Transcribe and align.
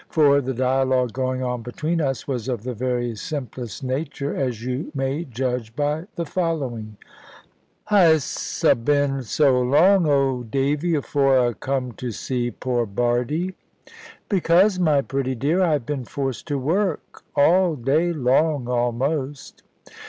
For 0.09 0.41
the 0.41 0.55
dialogue 0.55 1.13
going 1.13 1.43
on 1.43 1.61
between 1.61 2.01
us 2.01 2.27
was 2.27 2.47
of 2.47 2.63
the 2.63 2.73
very 2.73 3.15
simplest 3.15 3.83
nature, 3.83 4.35
as 4.35 4.65
you 4.65 4.91
may 4.95 5.25
judge 5.25 5.75
by 5.75 6.05
the 6.15 6.25
following: 6.25 6.97
"Hy'se 7.91 8.63
'a 8.63 8.73
been 8.73 9.21
so 9.21 9.61
long, 9.61 10.07
old 10.07 10.49
Davy, 10.49 10.95
afore 10.95 11.45
'a 11.49 11.53
come 11.53 11.91
to 11.91 12.09
see 12.11 12.49
poor 12.49 12.87
Bardie?" 12.87 13.53
"Because, 14.27 14.79
my 14.79 15.03
pretty 15.03 15.35
dear, 15.35 15.61
I 15.61 15.73
have 15.73 15.85
been 15.85 16.05
forced 16.05 16.47
to 16.47 16.57
work, 16.57 17.21
all 17.35 17.75
day 17.75 18.11
long 18.11 18.67
almost." 18.67 19.61